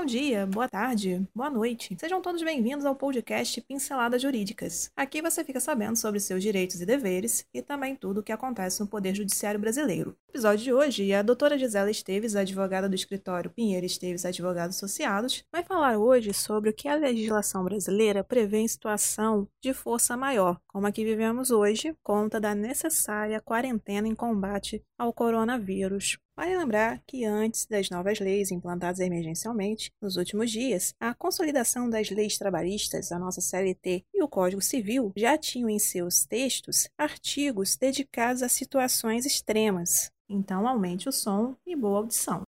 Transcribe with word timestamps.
Bom 0.00 0.06
dia, 0.06 0.46
boa 0.46 0.66
tarde, 0.66 1.28
boa 1.34 1.50
noite. 1.50 1.94
Sejam 2.00 2.22
todos 2.22 2.42
bem-vindos 2.42 2.86
ao 2.86 2.96
podcast 2.96 3.60
Pinceladas 3.60 4.22
Jurídicas. 4.22 4.90
Aqui 4.96 5.20
você 5.20 5.44
fica 5.44 5.60
sabendo 5.60 5.94
sobre 5.94 6.18
seus 6.18 6.42
direitos 6.42 6.80
e 6.80 6.86
deveres 6.86 7.44
e 7.52 7.60
também 7.60 7.94
tudo 7.94 8.20
o 8.20 8.22
que 8.22 8.32
acontece 8.32 8.80
no 8.80 8.86
Poder 8.86 9.14
Judiciário 9.14 9.60
Brasileiro. 9.60 10.16
No 10.26 10.32
episódio 10.32 10.64
de 10.64 10.72
hoje, 10.72 11.12
a 11.12 11.20
doutora 11.20 11.58
Gisela 11.58 11.90
Esteves, 11.90 12.34
advogada 12.34 12.88
do 12.88 12.94
escritório 12.94 13.50
Pinheiro 13.50 13.84
Esteves 13.84 14.24
Advogados 14.24 14.76
Associados, 14.76 15.44
vai 15.52 15.62
falar 15.62 15.98
hoje 15.98 16.32
sobre 16.32 16.70
o 16.70 16.72
que 16.72 16.88
a 16.88 16.94
legislação 16.94 17.62
brasileira 17.62 18.24
prevê 18.24 18.60
em 18.60 18.68
situação 18.68 19.46
de 19.62 19.74
força 19.74 20.16
maior, 20.16 20.58
como 20.66 20.86
a 20.86 20.92
que 20.92 21.04
vivemos 21.04 21.50
hoje, 21.50 21.94
conta 22.02 22.40
da 22.40 22.54
necessária 22.54 23.38
quarentena 23.38 24.08
em 24.08 24.14
combate 24.14 24.82
ao 24.98 25.12
coronavírus. 25.12 26.16
Vale 26.40 26.56
lembrar 26.56 27.02
que 27.06 27.26
antes 27.26 27.66
das 27.66 27.90
novas 27.90 28.18
leis 28.18 28.50
implantadas 28.50 28.98
emergencialmente, 28.98 29.92
nos 30.00 30.16
últimos 30.16 30.50
dias, 30.50 30.94
a 30.98 31.12
consolidação 31.12 31.90
das 31.90 32.08
leis 32.08 32.38
trabalhistas, 32.38 33.12
a 33.12 33.18
nossa 33.18 33.42
CLT 33.42 34.06
e 34.14 34.22
o 34.22 34.26
Código 34.26 34.62
Civil 34.62 35.12
já 35.14 35.36
tinham 35.36 35.68
em 35.68 35.78
seus 35.78 36.24
textos 36.24 36.88
artigos 36.96 37.76
dedicados 37.76 38.42
a 38.42 38.48
situações 38.48 39.26
extremas. 39.26 40.10
Então, 40.26 40.66
aumente 40.66 41.10
o 41.10 41.12
som 41.12 41.54
e 41.66 41.76
boa 41.76 41.98
audição. 41.98 42.42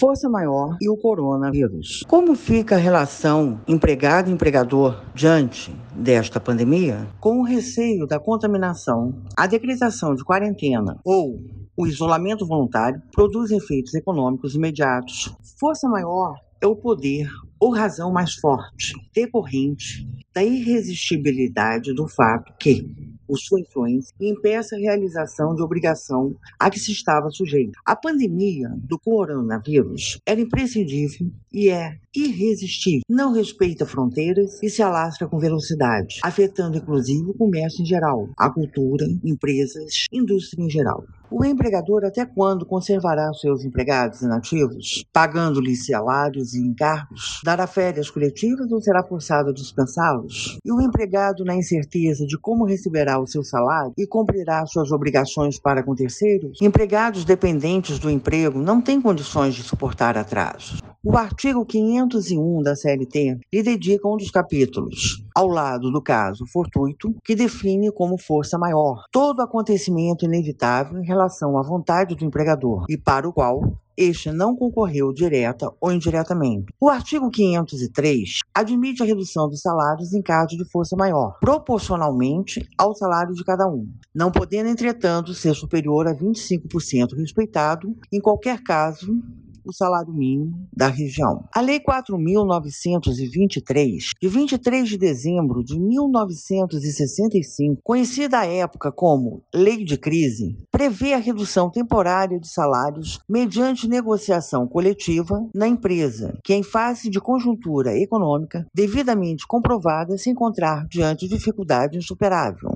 Força 0.00 0.30
maior 0.30 0.78
e 0.80 0.88
o 0.88 0.96
coronavírus. 0.96 2.02
Como 2.08 2.34
fica 2.34 2.76
a 2.76 2.78
relação 2.78 3.60
empregado-empregador 3.68 5.04
diante 5.14 5.70
desta 5.94 6.40
pandemia? 6.40 7.06
Com 7.20 7.40
o 7.40 7.44
receio 7.44 8.06
da 8.06 8.18
contaminação, 8.18 9.14
a 9.36 9.46
decretação 9.46 10.14
de 10.14 10.24
quarentena 10.24 10.98
ou 11.04 11.38
o 11.76 11.86
isolamento 11.86 12.46
voluntário 12.46 13.02
produz 13.12 13.50
efeitos 13.50 13.92
econômicos 13.92 14.54
imediatos. 14.54 15.36
Força 15.58 15.86
maior 15.86 16.34
é 16.62 16.66
o 16.66 16.76
poder 16.76 17.28
ou 17.60 17.70
razão 17.70 18.10
mais 18.10 18.34
forte, 18.34 18.94
decorrente 19.14 20.08
da 20.34 20.42
irresistibilidade 20.42 21.94
do 21.94 22.08
fato 22.08 22.54
que, 22.58 22.88
por 23.30 23.38
sua 23.38 23.60
influência 23.60 24.12
e 24.20 24.28
impeça 24.28 24.74
a 24.74 24.78
realização 24.80 25.54
de 25.54 25.62
obrigação 25.62 26.34
a 26.58 26.68
que 26.68 26.80
se 26.80 26.90
estava 26.90 27.30
sujeito. 27.30 27.78
A 27.86 27.94
pandemia 27.94 28.68
do 28.76 28.98
coronavírus 28.98 30.18
era 30.26 30.40
imprescindível 30.40 31.30
e 31.52 31.68
é 31.68 31.96
irresistível. 32.12 33.02
Não 33.08 33.32
respeita 33.32 33.86
fronteiras 33.86 34.60
e 34.60 34.68
se 34.68 34.82
alastra 34.82 35.28
com 35.28 35.38
velocidade, 35.38 36.18
afetando 36.24 36.78
inclusive 36.78 37.30
o 37.30 37.34
comércio 37.34 37.82
em 37.82 37.86
geral, 37.86 38.28
a 38.36 38.50
cultura, 38.50 39.06
empresas, 39.24 40.06
indústria 40.12 40.64
em 40.64 40.68
geral. 40.68 41.04
O 41.32 41.44
empregador 41.44 42.04
até 42.04 42.26
quando 42.26 42.66
conservará 42.66 43.32
seus 43.34 43.64
empregados 43.64 44.20
inativos, 44.20 45.04
pagando-lhes 45.12 45.86
salários 45.86 46.54
e 46.54 46.60
encargos? 46.60 47.40
Dará 47.44 47.68
férias 47.68 48.10
coletivas 48.10 48.72
ou 48.72 48.80
será 48.80 49.04
forçado 49.04 49.50
a 49.50 49.52
dispensá-los? 49.52 50.58
E 50.64 50.72
o 50.72 50.80
empregado, 50.80 51.44
na 51.44 51.54
incerteza 51.54 52.26
de 52.26 52.36
como 52.36 52.64
receberá 52.64 53.20
o 53.20 53.28
seu 53.28 53.44
salário 53.44 53.92
e 53.96 54.08
cumprirá 54.08 54.66
suas 54.66 54.90
obrigações 54.90 55.56
para 55.56 55.84
com 55.84 55.94
terceiros? 55.94 56.58
Empregados 56.60 57.24
dependentes 57.24 58.00
do 58.00 58.10
emprego 58.10 58.58
não 58.58 58.80
têm 58.80 59.00
condições 59.00 59.54
de 59.54 59.62
suportar 59.62 60.18
atrasos. 60.18 60.80
O 61.02 61.16
artigo 61.16 61.64
501 61.64 62.62
da 62.62 62.76
CLT 62.76 63.38
lhe 63.50 63.62
dedica 63.62 64.06
um 64.06 64.18
dos 64.18 64.30
capítulos, 64.30 65.24
ao 65.34 65.48
lado 65.48 65.90
do 65.90 66.02
caso 66.02 66.44
fortuito, 66.46 67.14
que 67.24 67.34
define 67.34 67.90
como 67.90 68.18
força 68.18 68.58
maior 68.58 69.04
todo 69.10 69.40
acontecimento 69.40 70.26
inevitável 70.26 70.98
em 70.98 71.06
relação 71.06 71.56
à 71.56 71.62
vontade 71.62 72.14
do 72.14 72.26
empregador 72.26 72.84
e 72.86 72.98
para 72.98 73.26
o 73.26 73.32
qual 73.32 73.62
este 73.96 74.30
não 74.30 74.54
concorreu 74.54 75.10
direta 75.10 75.72
ou 75.80 75.90
indiretamente. 75.90 76.66
O 76.78 76.90
artigo 76.90 77.30
503 77.30 78.40
admite 78.54 79.02
a 79.02 79.06
redução 79.06 79.48
dos 79.48 79.62
salários 79.62 80.12
em 80.12 80.20
caso 80.20 80.54
de 80.54 80.70
força 80.70 80.94
maior, 80.96 81.38
proporcionalmente 81.40 82.68
ao 82.76 82.94
salário 82.94 83.32
de 83.34 83.42
cada 83.42 83.66
um, 83.66 83.88
não 84.14 84.30
podendo, 84.30 84.68
entretanto, 84.68 85.32
ser 85.32 85.54
superior 85.54 86.06
a 86.06 86.14
25% 86.14 87.16
respeitado 87.16 87.96
em 88.12 88.20
qualquer 88.20 88.62
caso 88.62 89.18
o 89.64 89.72
salário 89.72 90.12
mínimo 90.12 90.68
da 90.74 90.88
região. 90.88 91.44
A 91.54 91.60
Lei 91.60 91.78
4.923, 91.80 94.10
de 94.20 94.28
23 94.28 94.88
de 94.88 94.98
dezembro 94.98 95.64
de 95.64 95.78
1965, 95.78 97.80
conhecida 97.82 98.40
à 98.40 98.46
época 98.46 98.92
como 98.92 99.42
Lei 99.54 99.84
de 99.84 99.96
Crise, 99.96 100.58
prevê 100.70 101.14
a 101.14 101.18
redução 101.18 101.70
temporária 101.70 102.38
de 102.38 102.48
salários 102.48 103.18
mediante 103.28 103.88
negociação 103.88 104.66
coletiva 104.66 105.46
na 105.54 105.68
empresa, 105.68 106.38
que, 106.44 106.54
em 106.54 106.62
face 106.62 107.10
de 107.10 107.20
conjuntura 107.20 107.98
econômica 107.98 108.66
devidamente 108.74 109.46
comprovada, 109.46 110.16
se 110.16 110.30
encontrar 110.30 110.86
diante 110.86 111.26
de 111.26 111.36
dificuldade 111.36 111.98
insuperável. 111.98 112.70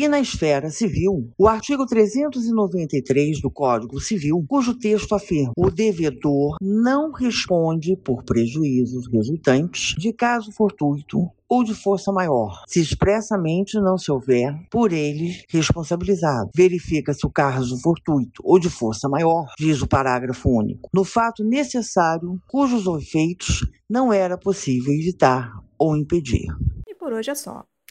E 0.00 0.08
na 0.08 0.18
esfera 0.18 0.70
civil, 0.70 1.30
o 1.36 1.46
artigo 1.46 1.84
393 1.84 3.42
do 3.42 3.50
Código 3.50 4.00
Civil, 4.00 4.42
cujo 4.48 4.72
texto 4.72 5.14
afirma: 5.14 5.52
o 5.54 5.70
devedor 5.70 6.56
não 6.58 7.12
responde 7.12 7.94
por 7.98 8.22
prejuízos 8.22 9.06
resultantes 9.12 9.94
de 9.98 10.10
caso 10.10 10.52
fortuito 10.52 11.28
ou 11.46 11.62
de 11.62 11.74
força 11.74 12.10
maior, 12.10 12.64
se 12.66 12.80
expressamente 12.80 13.78
não 13.78 13.98
se 13.98 14.10
houver 14.10 14.58
por 14.70 14.90
ele 14.90 15.34
responsabilizado. 15.50 16.48
Verifica-se 16.56 17.26
o 17.26 17.30
caso 17.30 17.78
fortuito 17.82 18.40
ou 18.42 18.58
de 18.58 18.70
força 18.70 19.06
maior, 19.06 19.52
diz 19.58 19.82
o 19.82 19.86
parágrafo 19.86 20.48
único, 20.48 20.88
no 20.94 21.04
fato 21.04 21.44
necessário 21.44 22.40
cujos 22.48 22.86
efeitos 23.02 23.66
não 23.86 24.10
era 24.10 24.38
possível 24.38 24.94
evitar 24.94 25.52
ou 25.78 25.94
impedir. 25.94 26.46
E 26.88 26.94
por 26.94 27.12
hoje 27.12 27.30
é 27.30 27.34
só. 27.34 27.66